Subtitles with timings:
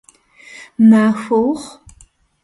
[0.89, 1.61] Махуэ ухъу!